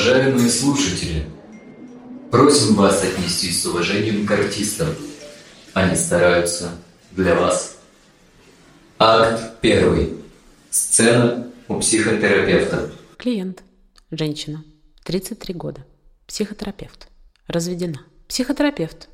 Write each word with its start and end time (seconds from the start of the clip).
Уважаемые 0.00 0.48
слушатели, 0.48 1.26
просим 2.30 2.74
вас 2.74 3.04
отнестись 3.04 3.60
с 3.60 3.66
уважением 3.66 4.26
к 4.26 4.30
артистам. 4.30 4.88
Они 5.74 5.94
стараются 5.94 6.70
для 7.10 7.34
вас. 7.34 7.76
Акт 8.98 9.60
первый. 9.60 10.14
Сцена 10.70 11.52
у 11.68 11.78
психотерапевта. 11.80 12.90
Клиент. 13.18 13.62
Женщина. 14.10 14.64
33 15.04 15.52
года. 15.52 15.84
Психотерапевт. 16.26 17.08
Разведена. 17.46 18.00
Психотерапевт. 18.26 19.10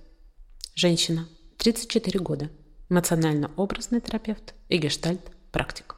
Женщина. 0.77 1.27
34 1.59 2.21
года. 2.21 2.49
Эмоционально-образный 2.91 4.01
терапевт 4.01 4.55
и 4.69 4.79
гештальт-практик. 4.79 5.97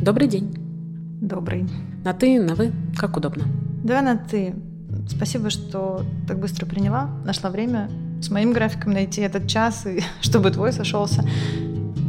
Добрый 0.00 0.28
день. 0.28 0.54
Добрый. 1.20 1.68
На 2.04 2.14
ты, 2.14 2.40
на 2.40 2.54
вы, 2.54 2.72
как 2.96 3.18
удобно. 3.18 3.44
Давай 3.84 4.02
на 4.02 4.16
ты. 4.16 4.54
Спасибо, 5.06 5.50
что 5.50 6.02
так 6.26 6.40
быстро 6.40 6.64
приняла, 6.64 7.10
нашла 7.26 7.50
время 7.50 7.90
с 8.22 8.30
моим 8.30 8.54
графиком 8.54 8.92
найти 8.92 9.20
этот 9.20 9.46
час, 9.46 9.84
и 9.84 10.00
чтобы 10.22 10.50
твой 10.52 10.72
сошелся. 10.72 11.22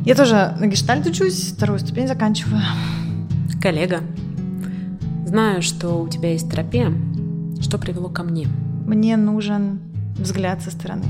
Я 0.05 0.15
тоже 0.15 0.55
на 0.57 0.67
гештальт 0.67 1.05
учусь, 1.05 1.51
вторую 1.51 1.79
ступень 1.79 2.07
заканчиваю. 2.07 2.61
Коллега, 3.61 3.99
знаю, 5.25 5.61
что 5.61 6.01
у 6.01 6.07
тебя 6.07 6.31
есть 6.31 6.49
терапия. 6.49 6.93
Что 7.59 7.77
привело 7.77 8.07
ко 8.07 8.23
мне? 8.23 8.47
Мне 8.85 9.17
нужен 9.17 9.81
взгляд 10.17 10.61
со 10.61 10.71
стороны. 10.71 11.03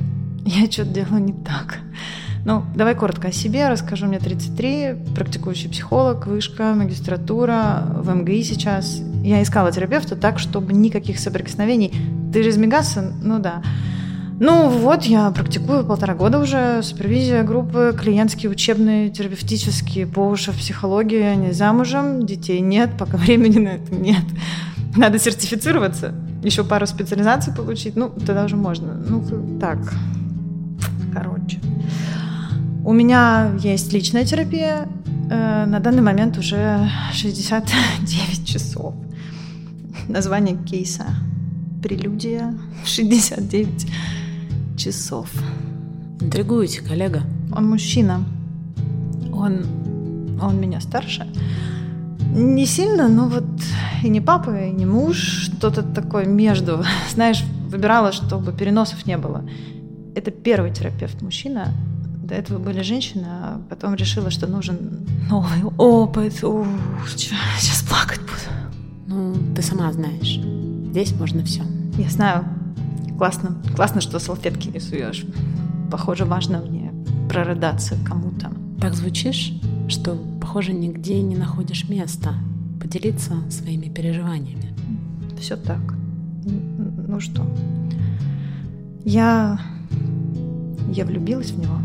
Я 0.46 0.70
что-то 0.70 0.90
делаю 0.90 1.24
не 1.24 1.34
так. 1.34 1.78
Ну, 2.44 2.64
давай 2.76 2.96
коротко 2.96 3.28
о 3.28 3.32
себе 3.32 3.70
расскажу. 3.70 4.08
Мне 4.08 4.20
33, 4.20 4.96
практикующий 5.16 5.70
психолог, 5.70 6.26
вышка, 6.26 6.74
магистратура, 6.74 7.84
в 7.96 8.14
МГИ 8.14 8.44
сейчас. 8.44 9.02
Я 9.24 9.44
искала 9.44 9.72
терапевта 9.72 10.16
так, 10.16 10.40
чтобы 10.40 10.74
никаких 10.74 11.20
соприкосновений. 11.20 11.94
Ты 12.34 12.44
же 12.44 12.50
из 12.50 12.58
Мегаса? 12.58 13.14
Ну 13.22 13.40
да. 13.40 13.62
Ну 14.44 14.70
вот, 14.70 15.04
я 15.04 15.30
практикую 15.30 15.86
полтора 15.86 16.16
года 16.16 16.40
уже, 16.40 16.82
супервизия 16.82 17.44
группы, 17.44 17.96
клиентские, 17.96 18.50
учебные, 18.50 19.12
терапевтические, 19.12 20.08
по 20.08 20.22
уши 20.22 20.52
в 20.52 20.58
психологии, 20.58 21.22
они 21.22 21.52
замужем, 21.52 22.26
детей 22.26 22.60
нет, 22.60 22.90
пока 22.98 23.18
времени 23.18 23.60
на 23.60 23.70
это 23.70 23.94
нет. 23.94 24.24
Надо 24.98 25.20
сертифицироваться, 25.20 26.16
еще 26.44 26.64
пару 26.64 26.88
специализаций 26.88 27.54
получить, 27.54 27.96
ну, 27.96 28.10
тогда 28.10 28.46
уже 28.46 28.56
можно. 28.56 28.96
Ну, 29.08 29.60
так, 29.60 29.78
короче. 31.14 31.60
У 32.84 32.94
меня 32.94 33.56
есть 33.60 33.94
личная 33.94 34.26
терапия. 34.26 34.88
Э, 35.30 35.66
на 35.66 35.80
данный 35.80 36.02
момент 36.02 36.38
уже 36.40 36.90
69 37.14 38.48
часов. 38.48 38.96
Название 40.08 40.58
кейса 40.58 41.06
«Прелюдия 41.84 42.58
69 42.84 43.88
часов». 44.78 45.30
Интригуете, 46.20 46.82
коллега. 46.82 47.22
Он 47.56 47.70
мужчина. 47.70 48.24
Он, 49.32 50.40
он 50.42 50.60
меня 50.60 50.82
старше. 50.82 51.28
Не 52.34 52.66
сильно, 52.66 53.08
но 53.08 53.28
вот 53.28 53.46
и 54.04 54.10
не 54.10 54.22
папа, 54.22 54.60
и 54.60 54.72
не 54.72 54.88
муж, 54.88 55.18
что-то 55.18 55.84
такое 55.84 56.26
между. 56.26 56.84
Знаешь, 57.14 57.44
выбирала, 57.70 58.12
чтобы 58.12 58.54
переносов 58.54 59.06
не 59.06 59.18
было. 59.18 59.48
Это 60.16 60.32
первый 60.32 60.74
терапевт 60.74 61.22
мужчина, 61.22 61.74
до 62.32 62.38
этого 62.38 62.60
были 62.60 62.82
женщины, 62.82 63.26
а 63.28 63.62
потом 63.70 63.96
решила, 63.96 64.32
что 64.32 64.48
нужен 64.48 65.06
новый 65.30 65.64
опыт. 65.78 66.42
Ух, 66.46 66.66
сейчас 67.06 67.84
плакать 67.84 68.22
буду. 68.22 69.06
Ну, 69.08 69.36
ты 69.54 69.62
сама 69.62 69.92
знаешь. 69.92 70.40
Здесь 70.92 71.14
можно 71.20 71.44
все. 71.44 71.62
Я 71.98 72.10
знаю. 72.10 72.46
Классно. 73.18 73.58
Классно, 73.76 74.00
что 74.00 74.18
салфетки 74.18 74.70
не 74.70 74.80
суешь. 74.80 75.26
Похоже, 75.92 76.24
важно 76.24 76.60
мне 76.60 76.94
прорыдаться 77.28 77.98
кому-то. 78.08 78.50
Так 78.80 78.94
звучишь, 78.94 79.52
что, 79.90 80.16
похоже, 80.40 80.72
нигде 80.72 81.22
не 81.22 81.36
находишь 81.36 81.90
места 81.90 82.36
поделиться 82.82 83.34
своими 83.50 83.90
переживаниями. 83.90 84.74
Все 85.38 85.58
так. 85.58 85.82
Ну 86.46 87.20
что? 87.20 87.46
Я... 89.04 89.60
Я 90.94 91.06
влюбилась 91.06 91.52
в 91.52 91.60
него. 91.60 91.76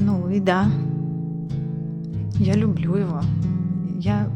Ну 0.00 0.30
и 0.30 0.40
да, 0.40 0.66
я 2.38 2.54
люблю 2.54 2.96
его. 2.96 3.20
Я, 3.98 4.30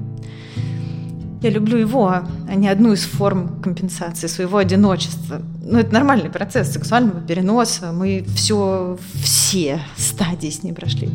я 1.41 1.51
люблю 1.51 1.79
его, 1.79 2.09
а 2.09 2.55
не 2.55 2.69
одну 2.69 2.93
из 2.93 3.05
форм 3.05 3.63
компенсации 3.63 4.27
своего 4.27 4.59
одиночества. 4.59 5.41
Ну, 5.63 5.79
это 5.79 5.95
нормальный 5.95 6.29
процесс 6.29 6.71
сексуального 6.71 7.23
переноса. 7.23 7.93
Мы 7.93 8.27
все, 8.35 8.99
все 9.15 9.81
стадии 9.97 10.51
с 10.51 10.63
ним 10.63 10.75
прошли. 10.75 11.09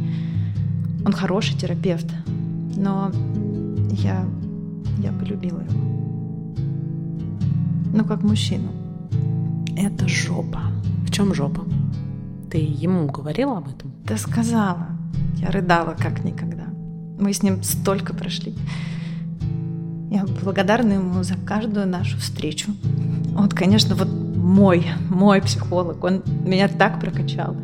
Он 1.06 1.14
хороший 1.14 1.56
терапевт, 1.56 2.08
но 2.76 3.12
я, 3.92 4.26
я 4.98 5.12
полюбила 5.12 5.62
его. 5.62 5.80
Ну, 7.94 8.04
как 8.04 8.24
мужчину. 8.24 8.70
Это 9.78 10.08
жопа. 10.08 10.62
В 11.06 11.12
чем 11.12 11.34
жопа? 11.36 11.64
Ты 12.50 12.58
ему 12.58 13.08
говорила 13.08 13.58
об 13.58 13.68
этом? 13.68 13.89
Да 14.10 14.18
сказала. 14.18 14.88
Я 15.38 15.52
рыдала 15.52 15.96
как 15.96 16.24
никогда. 16.24 16.64
Мы 17.20 17.32
с 17.32 17.44
ним 17.44 17.62
столько 17.62 18.16
прошли. 18.16 18.56
Я 20.10 20.26
благодарна 20.42 20.94
ему 20.94 21.22
за 21.22 21.36
каждую 21.36 21.86
нашу 21.86 22.18
встречу. 22.18 22.72
Он, 23.38 23.48
конечно, 23.50 23.94
вот 23.94 24.08
мой, 24.10 24.88
мой 25.12 25.44
психолог. 25.44 26.04
Он 26.04 26.24
меня 26.44 26.68
так 26.68 27.00
прокачал. 27.00 27.56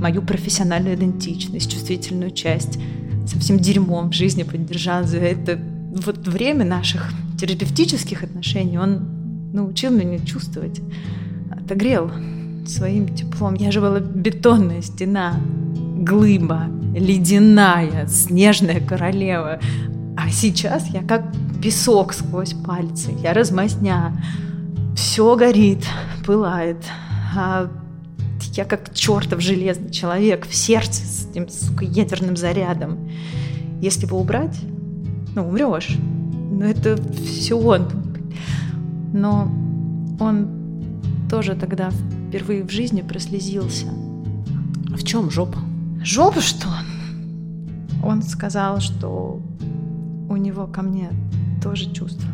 Мою 0.00 0.22
профессиональную 0.22 0.94
идентичность, 0.96 1.70
чувствительную 1.70 2.30
часть. 2.30 2.78
Со 3.26 3.38
всем 3.38 3.58
дерьмом 3.58 4.10
в 4.10 4.14
жизни 4.14 4.42
поддержал 4.42 5.04
за 5.04 5.18
это. 5.18 5.60
Вот 5.92 6.26
время 6.26 6.64
наших 6.64 7.12
терапевтических 7.38 8.22
отношений 8.22 8.78
он 8.78 9.52
научил 9.52 9.90
меня 9.90 10.18
чувствовать. 10.20 10.80
Отогрел 11.50 12.10
своим 12.66 13.14
теплом. 13.14 13.54
Я 13.54 13.70
же 13.70 13.82
была 13.82 14.00
бетонная 14.00 14.80
стена, 14.80 15.38
глыба, 16.00 16.66
ледяная, 16.94 18.06
снежная 18.06 18.80
королева. 18.80 19.60
А 20.16 20.30
сейчас 20.30 20.88
я 20.88 21.02
как 21.02 21.24
песок 21.62 22.12
сквозь 22.12 22.54
пальцы, 22.54 23.12
я 23.22 23.32
размазня. 23.32 24.12
Все 24.96 25.36
горит, 25.36 25.84
пылает. 26.26 26.84
А 27.36 27.70
я 28.54 28.64
как 28.64 28.92
чертов 28.94 29.40
железный 29.40 29.90
человек 29.90 30.46
в 30.46 30.54
сердце 30.54 31.04
с 31.04 31.28
этим, 31.30 31.48
сука, 31.48 31.84
ядерным 31.84 32.36
зарядом. 32.36 33.10
Если 33.80 34.06
его 34.06 34.18
убрать, 34.18 34.58
ну, 35.34 35.48
умрешь. 35.48 35.96
Но 36.50 36.64
это 36.64 36.98
все 37.14 37.56
он. 37.56 37.88
Но 39.12 39.50
он 40.18 40.48
тоже 41.30 41.54
тогда 41.54 41.90
впервые 42.28 42.64
в 42.64 42.70
жизни 42.70 43.02
прослезился. 43.02 43.86
В 43.86 45.04
чем 45.04 45.30
жопа? 45.30 45.58
Жопа 46.02 46.40
что? 46.40 46.68
Он 48.02 48.22
сказал, 48.22 48.80
что 48.80 49.42
у 50.30 50.36
него 50.36 50.66
ко 50.66 50.80
мне 50.80 51.10
тоже 51.62 51.92
чувства. 51.92 52.28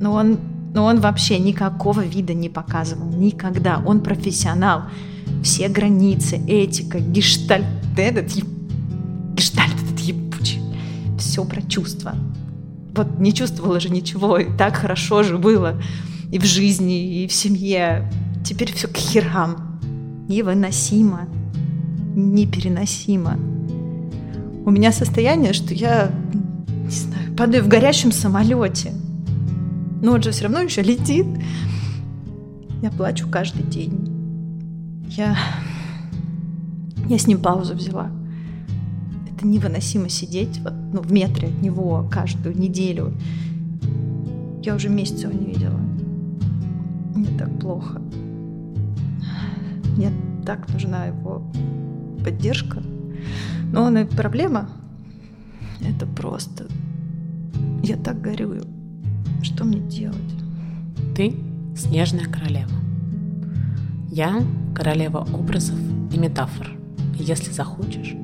Но 0.00 0.12
он, 0.12 0.38
но 0.72 0.84
он 0.84 1.00
вообще 1.00 1.40
никакого 1.40 2.04
вида 2.04 2.32
не 2.32 2.48
показывал. 2.48 3.08
Никогда. 3.08 3.82
Он 3.84 4.00
профессионал. 4.00 4.82
Все 5.42 5.68
границы, 5.68 6.36
этика, 6.46 7.00
гештальт 7.00 7.66
этот, 7.96 8.32
гештальт 9.34 9.74
этот 9.74 9.98
ебучий. 10.00 10.62
Все 11.18 11.44
про 11.44 11.60
чувства. 11.62 12.14
Вот 12.94 13.18
не 13.18 13.32
чувствовала 13.32 13.80
же 13.80 13.90
ничего, 13.90 14.38
и 14.38 14.56
так 14.56 14.76
хорошо 14.76 15.24
же 15.24 15.38
было. 15.38 15.80
и 16.30 16.38
в 16.38 16.44
жизни, 16.44 17.24
и 17.24 17.26
в 17.26 17.32
семье. 17.32 18.10
Теперь 18.44 18.72
все 18.72 18.88
к 18.88 18.96
херам. 18.96 19.80
Невыносимо. 20.28 21.28
Непереносимо. 22.14 23.38
У 24.64 24.70
меня 24.70 24.92
состояние, 24.92 25.52
что 25.52 25.74
я, 25.74 26.10
не 26.84 26.90
знаю, 26.90 27.34
падаю 27.36 27.64
в 27.64 27.68
горящем 27.68 28.12
самолете. 28.12 28.92
Но 30.02 30.12
он 30.12 30.22
же 30.22 30.30
все 30.30 30.44
равно 30.44 30.60
еще 30.60 30.82
летит. 30.82 31.26
Я 32.82 32.90
плачу 32.90 33.28
каждый 33.28 33.62
день. 33.62 35.04
Я... 35.08 35.36
Я 37.08 37.18
с 37.18 37.26
ним 37.26 37.40
паузу 37.40 37.74
взяла. 37.74 38.10
Это 39.30 39.46
невыносимо 39.46 40.08
сидеть 40.08 40.60
вот, 40.60 40.74
ну, 40.92 41.00
в 41.00 41.12
метре 41.12 41.48
от 41.48 41.62
него 41.62 42.08
каждую 42.10 42.58
неделю. 42.58 43.12
Я 44.62 44.74
уже 44.74 44.88
месяца 44.88 45.28
его 45.28 45.38
не 45.38 45.46
видела. 45.46 45.80
Мне 47.14 47.38
так 47.38 47.58
плохо. 47.58 48.00
Мне 49.96 50.12
так 50.46 50.68
нужна 50.72 51.06
его 51.06 51.42
поддержка. 52.22 52.82
Но 53.72 53.84
он 53.84 53.98
и 53.98 54.04
проблема. 54.04 54.68
Это 55.80 56.06
просто... 56.06 56.66
Я 57.82 57.96
так 57.96 58.20
горюю. 58.20 58.64
Что 59.42 59.64
мне 59.64 59.80
делать? 59.80 60.16
Ты 61.16 61.34
снежная 61.76 62.26
королева. 62.26 62.70
Я 64.10 64.42
королева 64.74 65.26
образов 65.32 65.78
и 66.12 66.18
метафор. 66.18 66.70
Если 67.18 67.50
захочешь, 67.50 68.14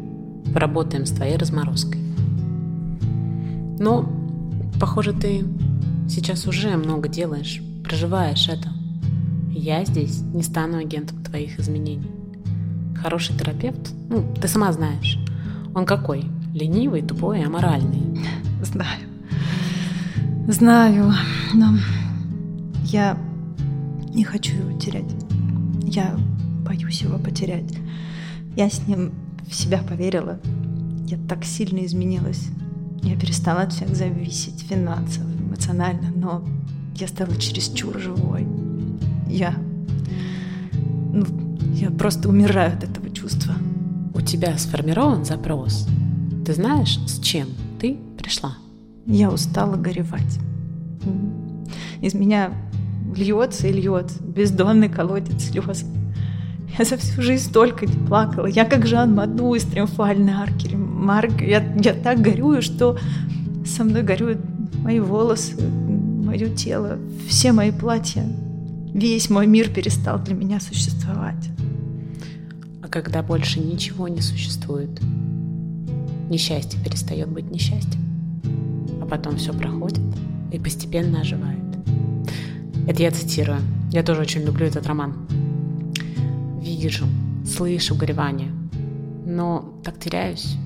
поработаем 0.52 1.06
с 1.06 1.10
твоей 1.10 1.36
разморозкой. 1.36 2.00
Но, 3.80 4.08
похоже, 4.80 5.12
ты 5.12 5.44
сейчас 6.08 6.46
уже 6.46 6.76
много 6.76 7.08
делаешь, 7.08 7.62
проживаешь 7.84 8.48
это. 8.48 8.68
Я 9.50 9.84
здесь 9.84 10.20
не 10.20 10.42
стану 10.42 10.78
агентом 10.78 11.22
твоих 11.22 11.58
изменений. 11.58 12.17
Хороший 13.02 13.36
терапевт, 13.36 13.92
ну, 14.08 14.34
ты 14.40 14.48
сама 14.48 14.72
знаешь, 14.72 15.18
он 15.74 15.86
какой? 15.86 16.24
Ленивый, 16.52 17.02
тупой, 17.02 17.44
аморальный. 17.44 18.20
Знаю. 18.62 19.08
Знаю, 20.48 21.12
но 21.54 21.74
я 22.84 23.18
не 24.14 24.24
хочу 24.24 24.56
его 24.56 24.78
терять. 24.78 25.14
Я 25.82 26.16
боюсь 26.66 27.02
его 27.02 27.18
потерять. 27.18 27.72
Я 28.56 28.68
с 28.68 28.86
ним 28.88 29.12
в 29.46 29.54
себя 29.54 29.78
поверила. 29.78 30.40
Я 31.06 31.18
так 31.28 31.44
сильно 31.44 31.84
изменилась. 31.84 32.48
Я 33.02 33.16
перестала 33.16 33.62
от 33.62 33.72
всех 33.72 33.94
зависеть 33.94 34.66
финансово, 34.68 35.30
эмоционально, 35.30 36.10
но 36.14 36.44
я 36.96 37.06
стала 37.06 37.36
чересчур 37.36 37.98
живой. 37.98 38.46
Я... 39.28 39.54
Ну, 41.12 41.47
я 41.78 41.90
просто 41.90 42.28
умираю 42.28 42.76
от 42.76 42.82
этого 42.82 43.08
чувства. 43.10 43.54
У 44.12 44.20
тебя 44.20 44.58
сформирован 44.58 45.25
запрос. 45.25 45.86
Ты 46.44 46.54
знаешь, 46.54 46.98
с 47.06 47.20
чем 47.20 47.46
ты 47.80 47.96
пришла? 48.16 48.56
Я 49.06 49.30
устала 49.30 49.76
горевать. 49.76 50.38
Из 52.00 52.14
меня 52.14 52.50
льется 53.14 53.69
и 53.69 53.72
льется 53.72 54.20
бездонный 54.22 54.88
колодец 54.88 55.50
слез. 55.50 55.84
Я 56.76 56.84
за 56.84 56.96
всю 56.96 57.22
жизнь 57.22 57.44
столько 57.44 57.86
не 57.86 58.06
плакала. 58.06 58.46
Я 58.46 58.64
как 58.64 58.86
Жан 58.86 59.14
Маду 59.14 59.54
из 59.54 59.62
«Триумфальной 59.62 60.32
арки». 60.32 60.75
Марк, 60.75 61.40
я, 61.40 61.62
я 61.76 61.94
так 61.94 62.20
горюю, 62.20 62.60
что 62.60 62.98
со 63.64 63.84
мной 63.84 64.02
горюют 64.02 64.40
мои 64.82 64.98
волосы, 64.98 65.54
мое 65.60 66.48
тело, 66.50 66.98
все 67.28 67.52
мои 67.52 67.70
платья. 67.70 68.25
Весь 68.98 69.30
мой 69.30 69.46
мир 69.46 69.70
перестал 69.70 70.18
для 70.18 70.34
меня 70.34 70.58
существовать. 70.58 71.50
А 72.82 72.88
когда 72.88 73.22
больше 73.22 73.60
ничего 73.60 74.08
не 74.08 74.20
существует, 74.20 74.90
несчастье 76.28 76.82
перестает 76.82 77.28
быть 77.28 77.48
несчастьем, 77.48 78.02
а 79.00 79.06
потом 79.06 79.36
все 79.36 79.52
проходит 79.52 80.00
и 80.50 80.58
постепенно 80.58 81.20
оживает. 81.20 81.62
Это 82.88 83.04
я 83.04 83.12
цитирую. 83.12 83.60
Я 83.92 84.02
тоже 84.02 84.22
очень 84.22 84.42
люблю 84.42 84.66
этот 84.66 84.84
роман. 84.88 85.14
Вижу, 86.60 87.06
слышу 87.46 87.94
горевание, 87.94 88.50
но 89.24 89.80
так 89.84 90.00
теряюсь. 90.00 90.56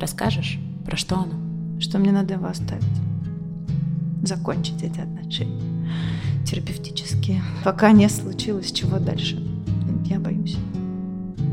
Расскажешь, 0.00 0.58
про 0.86 0.96
что 0.96 1.16
оно? 1.16 1.78
Что 1.78 1.98
мне 1.98 2.10
надо 2.10 2.32
его 2.32 2.46
оставить? 2.46 2.84
Закончить 4.22 4.82
эти 4.82 4.98
отношения 4.98 5.71
терапевтические, 6.52 7.42
пока 7.64 7.92
не 7.92 8.08
случилось 8.10 8.72
чего 8.72 8.98
дальше. 8.98 9.42
Я 10.04 10.18
боюсь. 10.18 10.58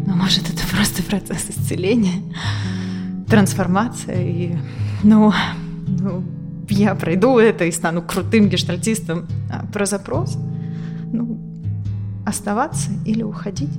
Но 0.05 0.13
может 0.13 0.49
это 0.49 0.67
просто 0.67 1.03
процесс 1.03 1.49
исцеления, 1.49 2.21
трансформация 3.27 4.21
и, 4.21 4.55
ну, 5.03 5.31
ну 5.87 6.23
я 6.69 6.95
пройду 6.95 7.37
это 7.37 7.63
и 7.63 7.71
стану 7.71 8.01
крутым 8.01 8.49
гештальтистом. 8.49 9.25
А 9.49 9.65
про 9.67 9.85
запрос, 9.85 10.37
ну, 11.13 11.39
оставаться 12.25 12.91
или 13.05 13.23
уходить. 13.23 13.71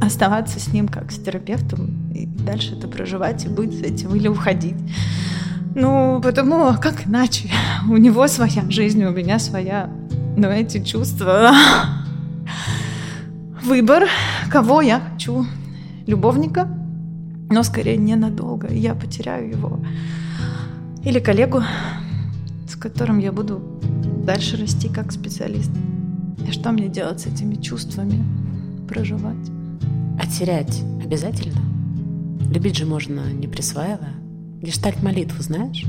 Оставаться 0.00 0.60
с 0.60 0.68
ним 0.72 0.86
как 0.86 1.10
с 1.10 1.18
терапевтом 1.18 2.12
и 2.12 2.26
дальше 2.26 2.76
это 2.76 2.86
проживать 2.86 3.44
и 3.44 3.48
быть 3.48 3.76
с 3.76 3.82
этим 3.82 4.14
или 4.14 4.28
уходить. 4.28 4.76
Ну, 5.74 6.20
потому 6.22 6.66
а 6.66 6.76
как 6.76 7.08
иначе? 7.08 7.50
У 7.88 7.96
него 7.96 8.26
своя 8.28 8.62
жизнь, 8.70 9.02
у 9.04 9.10
меня 9.10 9.38
своя. 9.38 9.90
Но 10.38 10.46
эти 10.52 10.82
чувства... 10.84 11.50
Выбор, 13.64 14.04
кого 14.52 14.80
я 14.80 15.00
хочу. 15.00 15.44
Любовника, 16.06 16.68
но 17.50 17.64
скорее 17.64 17.96
ненадолго. 17.96 18.72
Я 18.72 18.94
потеряю 18.94 19.50
его. 19.50 19.80
Или 21.02 21.18
коллегу, 21.18 21.62
с 22.68 22.76
которым 22.76 23.18
я 23.18 23.32
буду 23.32 23.60
дальше 24.24 24.56
расти 24.56 24.88
как 24.88 25.10
специалист. 25.10 25.72
И 26.46 26.52
что 26.52 26.70
мне 26.70 26.88
делать 26.88 27.20
с 27.20 27.26
этими 27.26 27.56
чувствами? 27.56 28.24
Проживать. 28.86 29.50
А 30.22 30.26
терять 30.28 30.84
обязательно? 31.04 31.60
Любить 32.52 32.76
же 32.76 32.86
можно, 32.86 33.32
не 33.32 33.48
присваивая. 33.48 34.14
Гештальт 34.62 35.02
молитву 35.02 35.42
знаешь? 35.42 35.84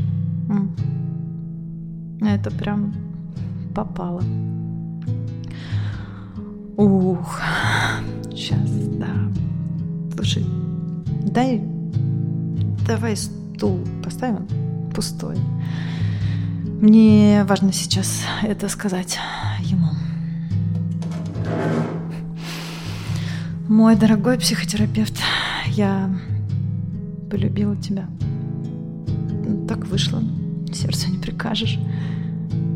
Это 2.19 2.49
прям 2.49 3.08
попало. 3.83 4.21
Ух, 6.75 7.39
сейчас, 8.29 8.69
да. 8.97 9.07
Слушай, 10.13 10.45
дай, 11.25 11.61
давай 12.85 13.15
стул 13.15 13.79
поставим 14.03 14.47
пустой. 14.93 15.37
Мне 16.81 17.45
важно 17.47 17.71
сейчас 17.71 18.23
это 18.43 18.67
сказать 18.67 19.17
ему. 19.61 19.91
Мой 23.69 23.95
дорогой 23.95 24.37
психотерапевт, 24.37 25.17
я 25.67 26.09
полюбила 27.29 27.77
тебя. 27.77 28.07
Так 29.69 29.85
вышло. 29.87 30.21
Сердцу 30.73 31.11
не 31.11 31.17
прикажешь. 31.17 31.79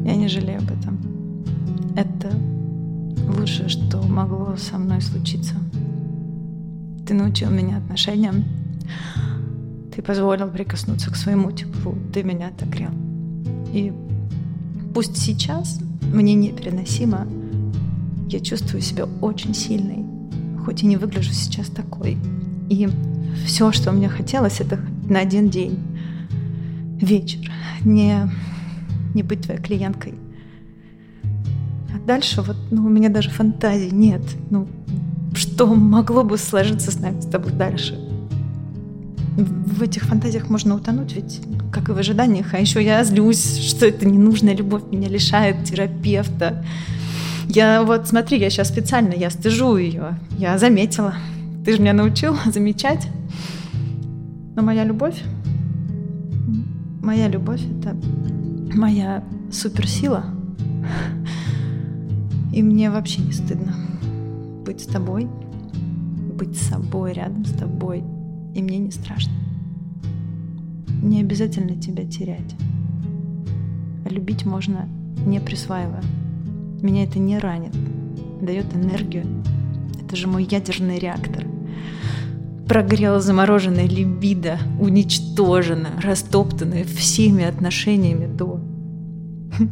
Я 0.03 0.15
не 0.15 0.27
жалею 0.27 0.59
об 0.59 0.71
этом. 0.71 0.99
Это 1.95 2.31
лучшее, 3.37 3.69
что 3.69 4.01
могло 4.01 4.55
со 4.57 4.77
мной 4.77 5.01
случиться. 5.01 5.55
Ты 7.07 7.13
научил 7.13 7.49
меня 7.49 7.77
отношениям. 7.77 8.43
Ты 9.95 10.01
позволил 10.01 10.47
прикоснуться 10.47 11.11
к 11.11 11.15
своему 11.15 11.51
теплу. 11.51 11.95
Ты 12.13 12.23
меня 12.23 12.47
отогрел. 12.47 12.91
И 13.73 13.93
пусть 14.93 15.17
сейчас 15.17 15.79
мне 16.13 16.33
непереносимо, 16.33 17.27
я 18.29 18.39
чувствую 18.39 18.81
себя 18.81 19.05
очень 19.21 19.53
сильной, 19.53 20.05
хоть 20.63 20.83
и 20.83 20.85
не 20.85 20.97
выгляжу 20.97 21.33
сейчас 21.33 21.67
такой. 21.67 22.17
И 22.69 22.89
все, 23.45 23.71
что 23.71 23.91
мне 23.91 24.09
хотелось, 24.09 24.59
это 24.59 24.79
на 25.09 25.19
один 25.19 25.49
день, 25.49 25.79
вечер, 26.99 27.51
не, 27.83 28.29
не 29.13 29.23
быть 29.23 29.41
твоей 29.41 29.61
клиенткой. 29.61 30.15
А 31.93 31.99
дальше 32.05 32.41
вот 32.41 32.57
ну, 32.71 32.85
у 32.85 32.89
меня 32.89 33.09
даже 33.09 33.29
фантазии 33.29 33.89
нет. 33.89 34.21
Ну, 34.49 34.67
что 35.35 35.67
могло 35.67 36.23
бы 36.23 36.37
сложиться 36.37 36.91
с 36.91 36.99
нами 36.99 37.21
с 37.21 37.25
тобой 37.25 37.51
дальше? 37.51 37.99
В 39.35 39.81
этих 39.81 40.03
фантазиях 40.03 40.49
можно 40.49 40.75
утонуть, 40.75 41.13
ведь 41.15 41.41
как 41.71 41.89
и 41.89 41.91
в 41.91 41.97
ожиданиях. 41.97 42.53
А 42.53 42.59
еще 42.59 42.83
я 42.83 43.03
злюсь, 43.03 43.57
что 43.57 43.87
это 43.87 44.07
ненужная 44.07 44.55
любовь 44.55 44.83
меня 44.91 45.09
лишает 45.09 45.63
терапевта. 45.63 46.63
Я 47.47 47.83
вот, 47.83 48.07
смотри, 48.07 48.39
я 48.39 48.49
сейчас 48.49 48.69
специально, 48.69 49.13
я 49.13 49.29
стыжу 49.29 49.77
ее. 49.77 50.17
Я 50.37 50.57
заметила. 50.57 51.15
Ты 51.65 51.73
же 51.73 51.79
меня 51.79 51.93
научил 51.93 52.35
замечать. 52.45 53.07
Но 54.55 54.61
моя 54.61 54.83
любовь, 54.83 55.19
моя 57.01 57.27
любовь— 57.27 57.61
это 57.79 57.95
моя 58.75 59.23
суперсила. 59.51 60.25
И 62.53 62.61
мне 62.61 62.91
вообще 62.91 63.21
не 63.21 63.31
стыдно 63.31 63.75
быть 64.65 64.81
с 64.81 64.85
тобой, 64.85 65.27
быть 66.37 66.55
с 66.57 66.67
собой, 66.67 67.13
рядом 67.13 67.45
с 67.45 67.51
тобой. 67.51 68.03
И 68.53 68.61
мне 68.61 68.77
не 68.77 68.91
страшно. 68.91 69.33
Не 71.01 71.21
обязательно 71.21 71.75
тебя 71.75 72.05
терять. 72.05 72.55
Любить 74.05 74.45
можно 74.45 74.87
не 75.25 75.39
присваивая. 75.39 76.03
Меня 76.81 77.03
это 77.03 77.19
не 77.19 77.39
ранит, 77.39 77.75
дает 78.41 78.73
энергию. 78.75 79.25
Это 80.03 80.15
же 80.15 80.27
мой 80.27 80.43
ядерный 80.43 80.99
реактор. 80.99 81.45
Прогрела 82.67 83.19
замороженная 83.19 83.87
либидо, 83.87 84.57
уничтожена, 84.79 85.89
растоптанная 86.01 86.85
всеми 86.85 87.43
отношениями 87.43 88.25
до. 88.25 88.59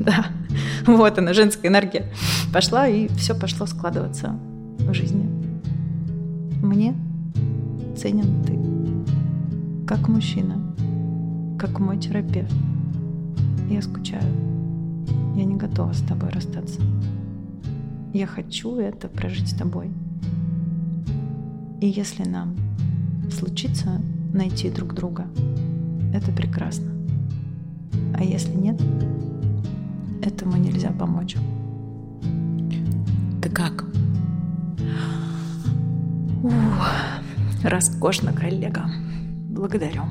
Да, 0.00 0.28
вот 0.86 1.18
она, 1.18 1.34
женская 1.34 1.68
энергия. 1.68 2.06
Пошла, 2.54 2.88
и 2.88 3.08
все 3.08 3.34
пошло 3.34 3.66
складываться 3.66 4.38
в 4.78 4.94
жизни. 4.94 5.28
Мне 6.62 6.94
ценен 7.96 8.42
ты. 8.44 9.86
Как 9.86 10.08
мужчина, 10.08 10.56
как 11.58 11.78
мой 11.80 11.98
терапевт. 11.98 12.52
Я 13.68 13.82
скучаю. 13.82 14.22
Я 15.36 15.44
не 15.44 15.56
готова 15.56 15.92
с 15.92 16.00
тобой 16.00 16.30
расстаться. 16.30 16.80
Я 18.14 18.26
хочу 18.26 18.78
это 18.78 19.08
прожить 19.08 19.48
с 19.48 19.54
тобой. 19.54 19.90
И 21.80 21.86
если 21.86 22.24
нам 22.24 22.56
случится 23.30 24.00
найти 24.32 24.68
друг 24.68 24.94
друга, 24.94 25.26
это 26.12 26.32
прекрасно. 26.32 26.90
А 28.14 28.24
если 28.24 28.52
нет, 28.52 28.80
этому 30.22 30.56
нельзя 30.56 30.90
помочь. 30.90 31.36
Ты 33.40 33.48
как? 33.50 33.84
Ух, 36.42 36.88
роскошно, 37.62 38.32
коллега. 38.32 38.90
Благодарю. 39.48 40.02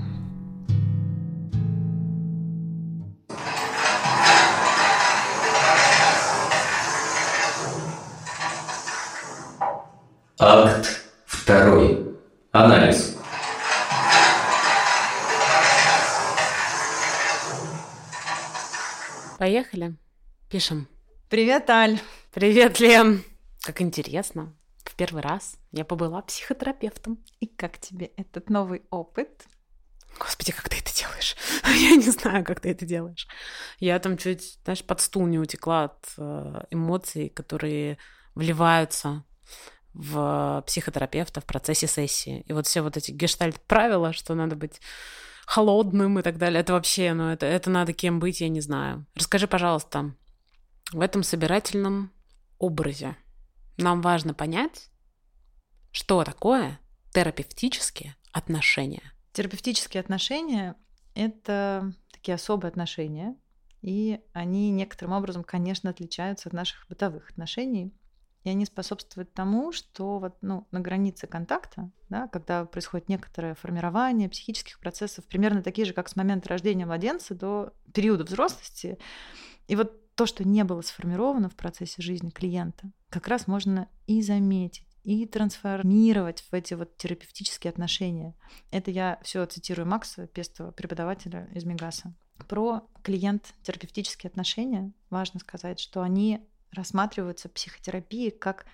Пишем. 20.50 20.88
Привет, 21.30 21.70
Аль. 21.70 22.00
Привет, 22.34 22.80
Лен. 22.80 23.22
Как 23.63 23.82
интересно. 23.82 24.56
В 24.86 24.96
первый 24.96 25.22
раз 25.22 25.58
я 25.74 25.84
побыла 25.84 26.22
психотерапевтом. 26.22 27.22
И 27.42 27.48
как 27.48 27.77
тебе 27.80 28.12
этот 28.16 28.50
новый 28.50 28.84
опыт? 28.89 29.46
Господи, 30.18 30.54
как 30.54 30.70
ты 30.70 30.77
это 30.77 30.96
делаешь? 30.96 31.36
Я 31.66 31.98
не 31.98 32.10
знаю, 32.10 32.46
как 32.46 32.62
ты 32.62 32.70
это 32.70 32.86
делаешь. 32.86 33.27
Я 33.80 34.00
там 34.00 34.18
чуть, 34.18 34.58
знаешь, 34.63 34.86
под 34.86 35.01
стул 35.01 35.27
не 35.27 35.38
утекла 35.38 35.84
от 35.84 36.13
э, 36.18 36.63
эмоций, 36.72 37.27
которые 37.27 37.98
вливаются 38.34 39.25
в 39.94 40.63
психотерапевта 40.66 41.42
в 41.42 41.46
процессе 41.46 41.88
сессии. 41.88 42.46
И 42.48 42.54
вот 42.54 42.68
все 42.68 42.82
вот 42.82 42.96
эти 42.96 43.12
гештальт-правила, 43.12 44.13
что 44.13 44.34
надо 44.34 44.56
быть 44.56 44.80
холодным 45.46 46.20
и 46.20 46.22
так 46.22 46.38
далее, 46.38 46.62
это 46.62 46.72
вообще, 46.72 47.12
ну, 47.12 47.32
это, 47.32 47.46
это 47.46 47.70
надо 47.70 47.92
кем 47.92 48.22
быть, 48.22 48.39
я 48.39 48.48
не 48.48 48.62
знаю. 48.62 49.06
Расскажи, 49.13 49.46
пожалуйста, 49.48 50.13
в 50.91 51.01
этом 51.01 51.24
собирательном 51.24 52.12
образе 52.60 53.15
нам 53.77 54.01
важно 54.01 54.34
понять, 54.34 54.89
что 55.91 56.24
такое 56.24 56.79
терапевтические 57.13 58.15
отношения. 58.32 59.13
Терапевтические 59.34 60.01
отношения— 60.01 60.75
это 61.15 61.94
такие 62.12 62.36
особые 62.36 62.70
отношения, 62.70 63.36
и 63.82 64.20
они 64.34 64.72
некоторым 64.72 65.13
образом, 65.13 65.44
конечно, 65.44 65.89
отличаются 65.89 66.50
от 66.50 66.53
наших 66.53 66.88
бытовых 66.88 67.29
отношений— 67.29 67.94
и 68.48 68.50
они 68.50 68.65
способствуют 68.65 69.34
тому, 69.34 69.74
что 69.74 70.20
вот, 70.20 70.38
ну, 70.41 70.67
на 70.72 70.79
границе 70.79 71.27
контакта, 71.27 71.91
да, 72.08 72.29
когда 72.29 72.63
происходит 72.63 73.10
некоторое 73.10 73.56
формирование 73.56 74.29
психических 74.29 74.79
процессов, 74.79 75.25
примерно 75.25 75.62
такие 75.62 75.86
же, 75.86 75.91
как 75.94 76.08
с 76.08 76.15
момента 76.15 76.48
рождения 76.48 76.86
младенца 76.86 77.36
до 77.36 77.74
периода 77.94 78.24
взрослости, 78.24 78.98
и 79.67 79.75
вот 79.75 80.01
то, 80.17 80.25
что 80.25 80.43
не 80.43 80.63
было 80.63 80.81
сформировано 80.81 81.47
в 81.47 81.55
процессе 81.55 82.01
жизни 82.01 82.31
клиента, 82.31 82.91
как 83.09 83.27
раз 83.27 83.45
можно 83.45 83.88
и 84.07 84.24
заметить, 84.24 84.88
и 85.03 85.27
трансформировать 85.27 86.41
в 86.41 86.53
эти 86.55 86.74
вот 86.74 86.97
терапевтические 86.97 87.69
отношения. 87.69 88.36
Это 88.71 88.89
я 88.89 89.19
все 89.21 89.45
цитирую 89.45 89.88
Макса 89.88 90.25
Пестова, 90.25 90.71
преподавателя 90.71 91.47
из 91.53 91.65
Мегаса. 91.65 92.15
Про 92.50 92.89
клиент-терапевтические 93.03 94.29
отношения 94.29 94.91
важно 95.12 95.39
сказать, 95.39 95.79
что 95.79 96.01
они 96.01 96.41
рассматриваются 96.71 97.47
психотерапии 97.47 98.31
как 98.31 98.65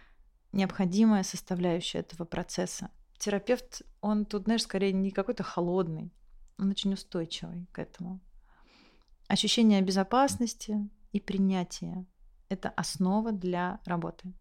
необходимая 0.54 1.24
составляющая 1.24 2.00
этого 2.00 2.24
процесса. 2.24 2.90
Терапевт, 3.18 3.82
он 4.00 4.26
тут, 4.26 4.46
знаешь, 4.46 4.64
скорее 4.64 4.94
не 4.94 5.12
какой-то 5.12 5.44
холодный, 5.44 6.14
он 6.58 6.70
очень 6.70 6.94
устойчивый 6.94 7.68
к 7.74 7.80
этому. 7.80 8.22
Ощущение 9.28 9.82
безопасности 9.82 10.90
и 11.14 11.20
принятия— 11.22 12.06
это 12.50 12.70
основа 12.70 13.32
для 13.32 13.80
работы. 13.86 14.34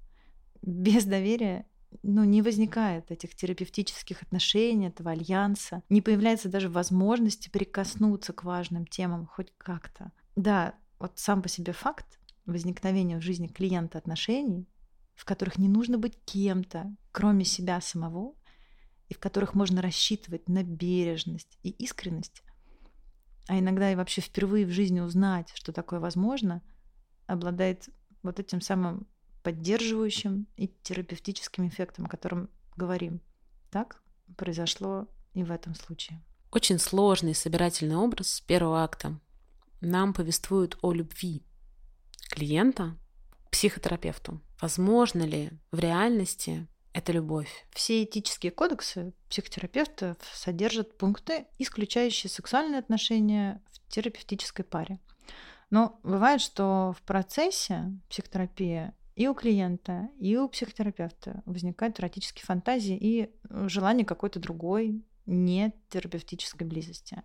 Без 0.63 1.05
доверия 1.05 1.67
ну, 2.03 2.25
не 2.25 2.43
возникает 2.43 3.11
этих 3.11 3.35
терапевтических 3.35 4.23
отношений, 4.23 4.89
этого 4.89 5.11
альянса, 5.11 5.83
не 5.89 6.01
появляется 6.01 6.49
даже 6.49 6.69
возможности 6.69 7.49
прикоснуться 7.49 8.33
к 8.33 8.45
важным 8.45 8.87
темам 8.87 9.27
хоть 9.27 9.53
как-то. 9.59 10.13
Да, 10.35 10.75
вот 10.99 11.19
сам 11.19 11.43
по 11.43 11.49
себе 11.49 11.73
факт 11.73 12.19
возникновения 12.47 13.19
в 13.19 13.23
жизни 13.23 13.47
клиента 13.47 13.99
отношений, 13.99 14.67
в 15.15 15.25
которых 15.25 15.59
не 15.59 15.69
нужно 15.69 15.99
быть 15.99 16.19
кем-то, 16.25 16.95
кроме 17.13 17.45
себя 17.45 17.81
самого, 17.81 18.35
и 19.09 19.15
в 19.15 19.19
которых 19.19 19.55
можно 19.55 19.83
рассчитывать 19.83 20.49
на 20.49 20.63
бережность 20.63 21.59
и 21.63 21.71
искренность, 21.71 22.43
а 23.49 23.59
иногда 23.59 23.91
и 23.91 23.97
вообще 23.97 24.21
впервые 24.21 24.67
в 24.67 24.71
жизни 24.71 25.01
узнать, 25.01 25.51
что 25.55 25.73
такое 25.73 26.01
возможно, 26.01 26.63
обладает 27.27 27.89
вот 28.23 28.39
этим 28.39 28.61
самым 28.61 29.07
поддерживающим 29.43 30.47
и 30.57 30.69
терапевтическим 30.83 31.69
эффектом, 31.69 32.07
о 32.07 32.09
котором 32.09 32.49
говорим. 32.77 33.21
Так 33.71 34.01
произошло 34.37 35.09
и 35.35 35.43
в 35.43 35.51
этом 35.51 35.75
случае. 35.75 36.23
Очень 36.51 36.79
сложный 36.79 37.35
собирательный 37.35 37.97
образ 37.97 38.41
первого 38.43 38.85
акта 38.85 39.19
нам 39.81 40.13
повествует 40.13 40.77
о 40.83 40.93
любви, 40.93 41.43
клиента 42.31 42.97
к 43.47 43.51
психотерапевту. 43.51 44.41
Возможно 44.61 45.23
ли 45.23 45.51
в 45.73 45.79
реальности 45.79 46.69
это 46.93 47.13
любовь? 47.13 47.67
Все 47.71 48.05
этические 48.05 48.53
кодексы 48.53 49.15
психотерапевтов 49.29 50.17
содержат 50.33 50.97
пункты, 50.99 51.47
исключающие 51.59 52.31
сексуальные 52.31 52.79
отношения 52.79 53.63
в 53.73 53.93
терапевтической 53.93 54.65
паре. 54.65 55.01
Но 55.71 55.99
бывает, 56.03 56.41
что 56.41 56.95
в 56.99 57.03
процессе 57.03 57.99
психотерапии 58.11 58.93
и 59.17 59.27
у 59.27 59.35
клиента, 59.35 60.09
и 60.19 60.37
у 60.37 60.49
психотерапевта 60.49 61.43
возникают 61.47 61.99
эротические 61.99 62.45
фантазии 62.45 62.97
и 62.97 63.31
желание 63.69 64.05
какой-то 64.05 64.39
другой 64.39 65.03
не 65.27 65.73
терапевтической 65.89 66.67
близости. 66.67 67.23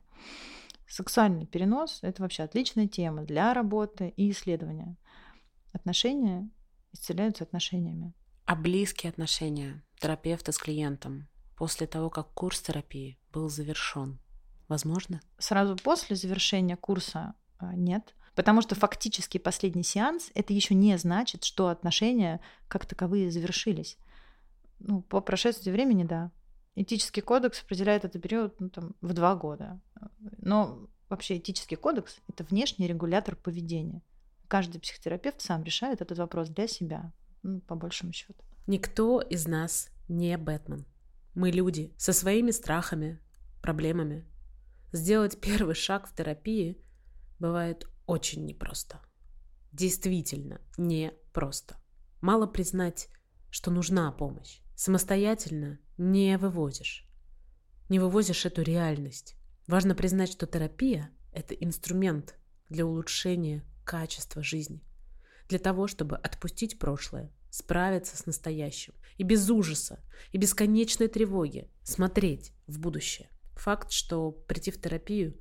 Сексуальный 0.87 1.45
перенос– 1.45 1.99
это 2.01 2.21
вообще 2.21 2.43
отличная 2.43 2.87
тема 2.87 3.23
для 3.23 3.53
работы 3.53 4.13
и 4.15 4.31
исследования. 4.31 4.95
Отношения 5.73 6.49
исцеляются 6.93 7.43
отношениями. 7.43 8.13
А 8.47 8.55
близкие 8.55 9.09
отношения 9.09 9.83
терапевта 9.99 10.53
с 10.53 10.57
клиентом 10.57 11.27
после 11.57 11.85
того, 11.85 12.09
как 12.09 12.33
курс 12.33 12.61
терапии 12.61 13.19
был 13.33 13.49
завершен, 13.49 14.19
возможно? 14.69 15.19
Сразу 15.37 15.75
после 15.75 16.15
завершения 16.15 16.77
курса 16.77 17.33
а, 17.59 17.75
нет, 17.75 18.15
потому 18.35 18.61
что 18.61 18.73
фактически 18.73 19.37
последний 19.37 19.83
сеанс 19.83 20.31
это 20.33 20.53
еще 20.53 20.75
не 20.75 20.97
значит, 20.97 21.43
что 21.43 21.67
отношения 21.67 22.39
как 22.69 22.85
таковые 22.85 23.31
завершились. 23.31 23.97
Ну, 24.79 25.01
по 25.01 25.19
прошествии 25.19 25.69
времени, 25.69 26.05
да. 26.05 26.31
Этический 26.75 27.21
кодекс 27.21 27.61
определяет 27.61 28.05
этот 28.05 28.21
период 28.21 28.57
ну, 28.61 28.69
там, 28.69 28.95
в 29.01 29.11
два 29.11 29.35
года. 29.35 29.81
Но 30.37 30.87
вообще 31.09 31.37
этический 31.37 31.75
кодекс– 31.75 32.19
это 32.29 32.45
внешний 32.45 32.87
регулятор 32.87 33.35
поведения. 33.35 34.01
Каждый 34.47 34.79
психотерапевт 34.79 35.41
сам 35.41 35.63
решает 35.63 35.99
этот 35.99 36.17
вопрос 36.17 36.47
для 36.47 36.69
себя, 36.69 37.11
ну, 37.43 37.61
по 37.61 37.75
большому 37.75 38.13
счету. 38.13 38.43
Никто 38.65 39.21
из 39.21 39.47
нас 39.47 39.89
не 40.07 40.37
Бэтмен. 40.37 40.85
Мы 41.35 41.51
люди 41.51 41.93
со 41.97 42.13
своими 42.13 42.51
страхами, 42.51 43.19
проблемами. 43.61 44.25
Сделать 44.91 45.39
первый 45.39 45.75
шаг 45.75 46.07
в 46.07 46.15
терапии 46.15 46.77
бывает 47.39 47.87
очень 48.05 48.45
непросто. 48.45 48.99
действительно 49.71 50.59
непросто. 50.77 51.77
Мало 52.21 52.47
признать, 52.47 53.09
что 53.51 53.69
нужна 53.69 54.11
помощь. 54.11 54.61
Самостоятельно 54.75 55.79
не 55.97 56.37
вывозишь. 56.37 57.07
Не 57.89 57.99
вывозишь 57.99 58.45
эту 58.45 58.63
реальность. 58.63 59.35
Важно 59.67 59.95
признать, 59.95 60.31
что 60.31 60.47
терапия– 60.47 61.11
это 61.33 61.53
инструмент 61.53 62.35
для 62.69 62.85
улучшения 62.85 63.63
качества 63.85 64.41
жизни. 64.41 64.81
Для 65.49 65.59
того, 65.59 65.87
чтобы 65.87 66.17
отпустить 66.17 66.77
прошлое, 66.79 67.31
справиться 67.49 68.17
с 68.17 68.25
настоящим 68.25 68.93
и 69.17 69.23
без 69.23 69.49
ужаса 69.49 69.99
и 70.31 70.37
бесконечной 70.37 71.07
тревоги 71.07 71.69
смотреть 71.83 72.53
в 72.67 72.79
будущее. 72.79 73.29
Факт, 73.55 73.91
что 73.91 74.31
прийти 74.31 74.71
в 74.71 74.79
терапию 74.79 75.35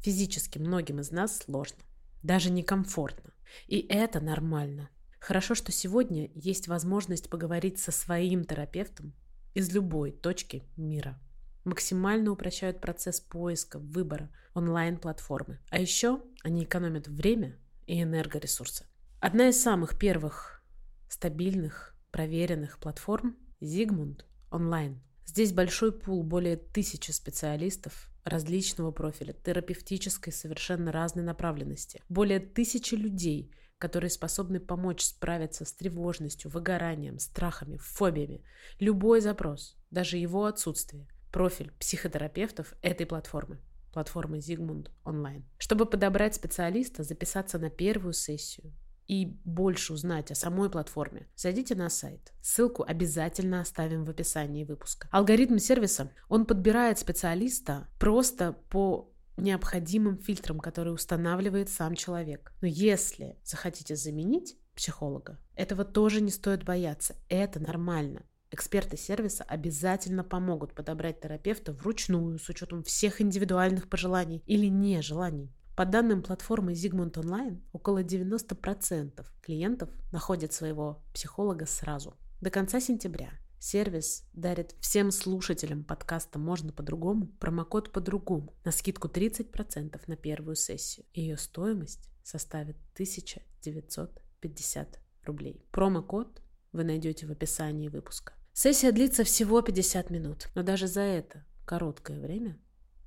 физически 0.00 0.58
многим 0.58 1.00
из 1.00 1.10
нас 1.10 1.38
сложно, 1.38 1.78
даже 2.22 2.50
некомфортно. 2.50 3.32
И 3.66 3.78
это 3.88 4.20
нормально. 4.20 4.90
Хорошо, 5.18 5.54
что 5.54 5.72
сегодня 5.72 6.30
есть 6.34 6.68
возможность 6.68 7.28
поговорить 7.28 7.78
со 7.78 7.90
своим 7.90 8.44
терапевтом 8.44 9.14
из 9.54 9.72
любой 9.72 10.12
точки 10.12 10.62
мира. 10.76 11.18
Максимально 11.64 12.30
упрощают 12.30 12.80
процесс 12.80 13.20
поиска, 13.20 13.78
выбора 13.78 14.30
онлайн-платформы. 14.54 15.58
А 15.70 15.80
еще 15.80 16.22
они 16.42 16.64
экономят 16.64 17.08
время 17.08 17.58
и 17.86 18.00
энергоресурсы. 18.00 18.84
Одна 19.20 19.48
из 19.48 19.60
самых 19.60 19.98
первых 19.98 20.62
стабильных, 21.08 21.96
проверенных 22.12 22.78
платформ– 22.78 23.36
Zigmund 23.60 24.20
онлайн. 24.48 25.02
Здесь 25.26 25.52
большой 25.52 25.90
пул, 25.90 26.22
более 26.22 26.56
тысячи 26.56 27.10
специалистов 27.10 28.10
различного 28.22 28.92
профиля, 28.92 29.32
терапевтической 29.32 30.32
совершенно 30.32 30.92
разной 30.92 31.24
направленности. 31.24 32.00
Более 32.08 32.38
тысячи 32.38 32.94
людей, 32.94 33.50
которые 33.78 34.10
способны 34.10 34.60
помочь 34.60 35.02
справиться 35.02 35.64
с 35.64 35.72
тревожностью, 35.72 36.48
выгоранием, 36.52 37.18
страхами, 37.18 37.76
фобиями. 37.78 38.44
Любой 38.78 39.20
запрос, 39.20 39.76
даже 39.90 40.16
его 40.16 40.44
отсутствие, 40.44 41.08
профиль 41.32 41.72
психотерапевтов 41.80 42.72
этой 42.82 43.04
платформы 43.04 43.58
платформы 43.92 44.38
Zigmund 44.38 44.90
онлайн. 45.02 45.44
Чтобы 45.58 45.84
подобрать 45.86 46.36
специалиста, 46.36 47.02
записаться 47.02 47.58
на 47.58 47.68
первую 47.68 48.12
сессию, 48.12 48.72
и 49.08 49.38
больше 49.44 49.94
узнать 49.94 50.30
о 50.30 50.34
самой 50.34 50.70
платформе, 50.70 51.26
зайдите 51.34 51.74
на 51.74 51.88
сайт. 51.88 52.32
Ссылку 52.42 52.84
обязательно 52.86 53.60
оставим 53.60 54.04
в 54.04 54.10
описании 54.10 54.64
выпуска. 54.64 55.08
Алгоритм 55.10 55.58
сервиса, 55.58 56.12
он 56.28 56.44
подбирает 56.44 56.98
специалиста 56.98 57.88
просто 57.98 58.52
по 58.70 59.10
необходимым 59.38 60.18
фильтрам, 60.18 60.60
которые 60.60 60.94
устанавливает 60.94 61.70
сам 61.70 61.94
человек. 61.94 62.52
Но 62.60 62.68
если 62.68 63.38
захотите 63.44 63.96
заменить 63.96 64.56
психолога, 64.74 65.38
этого 65.54 65.84
тоже 65.84 66.20
не 66.20 66.30
стоит 66.30 66.64
бояться. 66.64 67.16
Это 67.28 67.60
нормально. 67.60 68.24
Эксперты 68.50 68.96
сервиса 68.96 69.44
обязательно 69.44 70.24
помогут 70.24 70.72
подобрать 70.74 71.20
терапевта 71.20 71.72
вручную 71.72 72.38
с 72.38 72.48
учетом 72.48 72.82
всех 72.82 73.20
индивидуальных 73.20 73.88
пожеланий 73.90 74.42
или 74.46 74.66
нежеланий. 74.66 75.52
По 75.78 75.84
данным 75.84 76.24
платформы 76.24 76.72
Zigmund 76.72 77.12
Online, 77.12 77.62
около 77.72 78.02
90% 78.02 79.24
клиентов 79.40 79.88
находят 80.10 80.52
своего 80.52 81.04
психолога 81.14 81.66
сразу. 81.66 82.16
До 82.40 82.50
конца 82.50 82.80
сентября 82.80 83.30
сервис 83.60 84.24
дарит 84.32 84.74
всем 84.80 85.12
слушателям 85.12 85.84
подкаста 85.84 86.40
«Можно 86.40 86.72
по-другому» 86.72 87.28
промокод 87.38 87.92
«По-другому» 87.92 88.56
на 88.64 88.72
скидку 88.72 89.06
30% 89.06 90.00
на 90.08 90.16
первую 90.16 90.56
сессию. 90.56 91.06
Ее 91.14 91.36
стоимость 91.36 92.10
составит 92.24 92.74
1950 92.94 95.00
рублей. 95.26 95.64
Промокод 95.70 96.42
вы 96.72 96.82
найдете 96.82 97.28
в 97.28 97.30
описании 97.30 97.86
выпуска. 97.86 98.32
Сессия 98.52 98.90
длится 98.90 99.22
всего 99.22 99.62
50 99.62 100.10
минут, 100.10 100.48
но 100.56 100.64
даже 100.64 100.88
за 100.88 101.02
это 101.02 101.46
короткое 101.64 102.18
время 102.18 102.58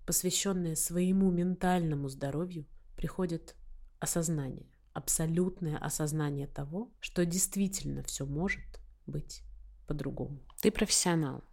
посвященное 0.05 0.75
своему 0.75 1.31
ментальному 1.31 2.09
здоровью, 2.09 2.65
приходит 2.95 3.55
осознание, 3.99 4.67
абсолютное 4.93 5.77
осознание 5.77 6.47
того, 6.47 6.91
что 6.99 7.25
действительно 7.25 8.03
все 8.03 8.25
может 8.25 8.63
быть 9.05 9.43
по-другому. 9.87 10.39
Ты 10.61 10.71
профессионал. 10.71 11.43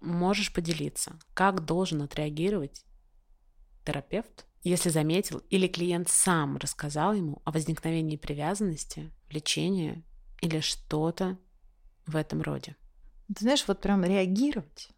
Можешь 0.00 0.52
поделиться, 0.52 1.18
как 1.34 1.64
должен 1.64 2.02
отреагировать 2.02 2.84
терапевт, 3.84 4.46
если 4.62 4.90
заметил 4.90 5.38
или 5.50 5.66
клиент 5.66 6.08
сам 6.08 6.56
рассказал 6.56 7.14
ему 7.14 7.42
о 7.44 7.52
возникновении 7.52 8.16
привязанности, 8.16 9.12
влечения 9.28 10.04
или 10.40 10.60
что-то 10.60 11.38
в 12.06 12.16
этом 12.16 12.42
роде. 12.42 12.76
Ты 13.28 13.44
знаешь, 13.44 13.64
вот 13.66 13.80
прям 13.80 14.04
реагировать 14.04 14.88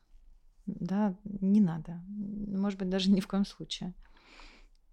да, 0.66 1.14
не 1.24 1.60
надо. 1.60 2.02
Может 2.08 2.78
быть, 2.78 2.88
даже 2.88 3.10
ни 3.10 3.20
в 3.20 3.28
коем 3.28 3.44
случае. 3.44 3.94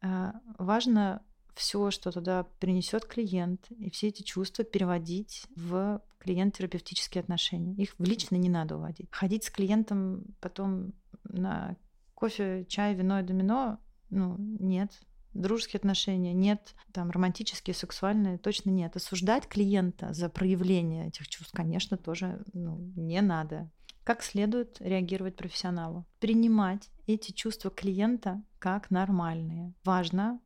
А, 0.02 0.34
важно 0.58 1.22
все, 1.56 1.92
что 1.92 2.12
туда 2.12 2.44
принесет 2.60 3.06
клиент, 3.06 3.68
и 3.72 3.90
все 3.90 4.08
эти 4.08 4.24
чувства 4.24 4.64
переводить 4.64 5.46
в 5.56 6.02
клиент-терапевтические 6.20 7.22
отношения. 7.22 7.74
Их 7.76 7.96
в 7.98 8.04
лично 8.04 8.36
не 8.36 8.50
надо 8.50 8.78
уводить. 8.78 9.08
Ходить 9.12 9.44
с 9.44 9.50
клиентом 9.50 10.24
потом 10.40 10.94
на 11.24 11.76
кофе, 12.14 12.66
чай, 12.68 12.94
вино 12.94 13.20
и 13.20 13.24
домино, 13.24 13.80
ну, 14.10 14.36
нет. 14.38 14.92
Дружеские 15.34 15.78
отношения 15.78 16.34
нет, 16.34 16.76
там 16.92 17.10
романтические, 17.10 17.74
сексуальные 17.74 18.38
точно 18.38 18.70
нет. 18.70 18.98
Осуждать 18.98 19.48
клиента 19.48 20.14
за 20.14 20.28
проявление 20.28 21.08
этих 21.08 21.30
чувств, 21.30 21.54
конечно, 21.54 21.98
тоже 21.98 22.44
ну, 22.54 22.78
не 22.96 23.22
надо. 23.22 23.72
Как 24.04 24.24
следует 24.24 24.82
реагировать 24.82 25.36
профессионалу? 25.36 26.06
Принимать 26.20 26.90
эти 27.08 27.32
чувства 27.32 27.70
клиента 27.70 28.44
как 28.60 28.90
нормальные. 28.90 29.74
Важно 29.84 30.40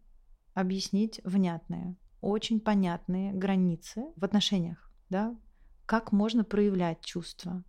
объяснить 0.53 1.21
внятные, 1.23 1.95
очень 2.21 2.59
понятные 2.59 3.33
границы 3.33 4.05
в 4.15 4.25
отношениях. 4.25 4.91
Да? 5.09 5.35
Как 5.85 6.11
можно 6.11 6.43
проявлять 6.43 7.01
чувства, 7.01 7.63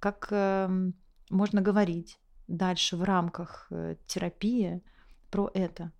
как 0.00 0.28
э, 0.30 0.90
можно 1.30 1.60
говорить 1.60 2.18
дальше 2.48 2.96
в 2.96 3.04
рамках 3.04 3.68
э, 3.70 3.96
терапии 4.06 4.82
про 5.30 5.50
это. 5.54 5.92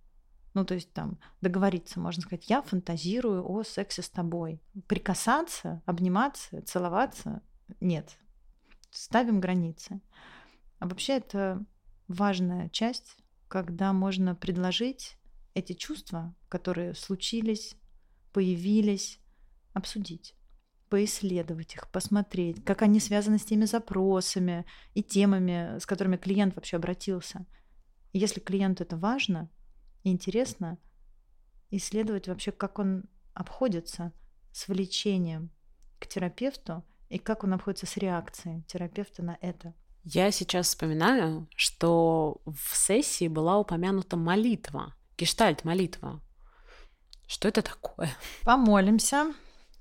Ну, 0.53 0.65
то 0.65 0.73
есть 0.73 0.91
там 0.93 1.19
договориться, 1.41 1.99
можно 1.99 2.21
сказать, 2.21 2.49
я 2.49 2.61
фантазирую 2.61 3.47
о 3.47 3.63
сексе 3.63 4.01
с 4.01 4.09
тобой. 4.09 4.61
Прикасаться, 4.87 5.81
обниматься, 5.85 6.61
целоваться– 6.63 7.41
нет, 7.79 8.17
ставим 9.01 9.39
границы. 9.39 10.01
А 10.79 10.87
вообще 10.87 11.13
это 11.13 11.65
важная 12.07 12.69
часть, 12.69 13.17
когда 13.47 13.93
можно 13.93 14.35
предложить 14.35 15.17
эти 15.53 15.73
чувства, 15.73 16.35
которые 16.49 16.93
случились, 16.93 17.75
появились, 18.33 19.19
обсудить, 19.73 20.35
поисследовать 20.89 21.75
их, 21.75 21.89
посмотреть, 21.91 22.63
как 22.63 22.81
они 22.81 22.99
связаны 22.99 23.37
с 23.37 23.45
теми 23.45 23.65
запросами 23.65 24.65
и 24.93 25.03
темами, 25.03 25.79
с 25.79 25.85
которыми 25.85 26.17
клиент 26.17 26.55
вообще 26.55 26.77
обратился. 26.77 27.45
Если 28.13 28.39
клиенту 28.39 28.83
это 28.83 28.97
важно 28.97 29.49
и 30.03 30.11
интересно, 30.11 30.77
исследовать 31.69 32.27
вообще, 32.27 32.51
как 32.51 32.79
он 32.79 33.05
обходится 33.33 34.13
с 34.51 34.67
влечением 34.67 35.51
к 35.99 36.07
терапевту– 36.07 36.83
и 37.09 37.17
как 37.17 37.43
он 37.43 37.53
обходится 37.53 37.85
с 37.85 37.97
реакцией 37.97 38.63
терапевта 38.67 39.23
на 39.23 39.37
это? 39.41 39.73
Я 40.03 40.31
сейчас 40.31 40.67
вспоминаю, 40.67 41.47
что 41.55 42.41
в 42.45 42.75
сессии 42.75 43.27
была 43.27 43.57
упомянута 43.59 44.15
молитва, 44.15 44.95
гештальт-молитва. 45.17 46.21
Что 47.27 47.49
это 47.49 47.61
такое? 47.61 48.09
Помолимся. 48.43 49.33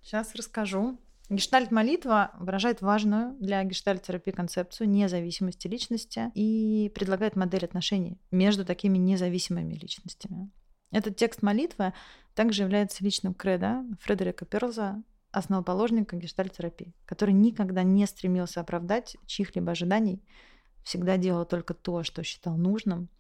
Сейчас 0.02 0.34
расскажу. 0.34 0.98
Гештальт-молитва 1.28 2.32
выражает 2.38 2.80
важную 2.80 3.36
для 3.40 3.62
гештальт-терапии 3.64 4.30
концепцию 4.30 4.88
независимости 4.88 5.66
личности 5.66 6.30
и 6.34 6.90
предлагает 6.94 7.34
модель 7.34 7.64
отношений 7.64 8.20
между 8.30 8.64
такими 8.64 8.98
независимыми 8.98 9.74
личностями. 9.74 10.50
Этот 10.92 11.16
текст 11.16 11.42
молитвы 11.42 11.92
также 12.34 12.62
является 12.62 13.02
личным 13.02 13.34
кредо 13.34 13.84
Фредерика 14.00 14.44
Перлза, 14.44 15.02
основоположника 15.36 16.16
гештальтерапии, 16.16 16.94
который 17.04 17.34
никогда 17.34 17.82
не 17.82 18.06
стремился 18.06 18.62
оправдать 18.62 19.18
чьих-либо 19.26 19.72
ожиданий, 19.72 20.22
всегда 20.82 21.18
делал 21.18 21.44
только 21.44 21.74
то, 21.74 22.02
что 22.04 22.22
считал 22.22 22.56
нужным, 22.56 23.10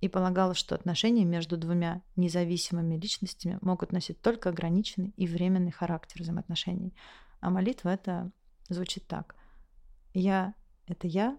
и 0.00 0.08
полагал, 0.08 0.54
что 0.54 0.74
отношения 0.74 1.24
между 1.24 1.56
двумя 1.56 2.02
независимыми 2.16 2.96
личностями 2.96 3.58
могут 3.60 3.92
носить 3.92 4.20
только 4.20 4.50
ограниченный 4.50 5.12
и 5.16 5.26
временный 5.26 5.70
характер 5.70 6.22
взаимоотношений. 6.22 6.94
А 7.40 7.50
молитва 7.50 7.90
это 7.90 8.30
звучит 8.68 9.06
так. 9.06 9.34
Я— 10.14 10.54
это 10.86 11.06
я, 11.06 11.38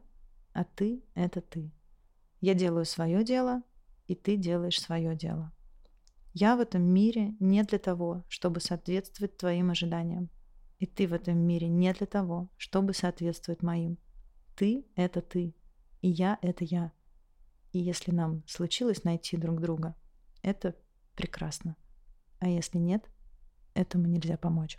а 0.53 0.63
ты— 0.63 1.03
это 1.15 1.41
ты. 1.41 1.71
Я 2.41 2.53
делаю 2.53 2.85
свое 2.85 3.23
дело, 3.23 3.63
и 4.07 4.15
ты 4.15 4.37
делаешь 4.37 4.79
свое 4.79 5.15
дело. 5.15 5.51
Я 6.39 6.55
в 6.55 6.59
этом 6.59 6.83
мире 6.83 7.33
не 7.39 7.63
для 7.63 7.79
того, 7.79 8.23
чтобы 8.27 8.59
соответствовать 8.59 9.37
твоим 9.37 9.71
ожиданиям. 9.71 10.29
И 10.77 10.85
ты 10.85 11.07
в 11.07 11.13
этом 11.13 11.39
мире 11.39 11.67
не 11.67 11.91
для 11.93 12.05
того, 12.05 12.47
чтобы 12.57 12.93
соответствовать 12.93 13.63
моим. 13.63 13.97
Ты— 14.55 14.85
это 14.95 15.21
ты, 15.21 15.55
и 16.01 16.09
я— 16.09 16.37
это 16.43 16.63
я. 16.63 16.91
И 17.71 17.79
если 17.79 18.11
нам 18.11 18.43
случилось 18.45 19.03
найти 19.03 19.35
друг 19.35 19.59
друга, 19.59 19.95
это 20.43 20.75
прекрасно. 21.15 21.75
А 22.37 22.47
если 22.47 22.77
нет, 22.77 23.09
этому 23.73 24.05
нельзя 24.05 24.37
помочь. 24.37 24.77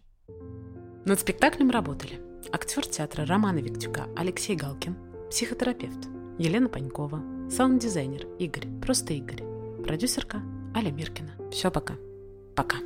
Над 1.05 1.19
спектаклем 1.19 1.71
работали 1.71 2.21
актер 2.53 2.87
театра 2.87 3.27
Романа 3.27 3.59
Виктюка 3.59 4.07
Алексей 4.17 4.55
Галкин, 4.55 4.97
психотерапевт 5.29 6.07
Елена 6.39 6.69
Панькова, 6.69 7.51
саунд-дизайнер 7.51 8.29
Игорь, 8.39 8.69
просто 8.81 9.15
Игорь, 9.15 9.43
продюсерка 9.83 10.41
Аля 10.79 10.93
Миркина. 10.93 11.33
Все, 11.51 11.71
пока. 11.73 11.97
Пока. 12.55 12.77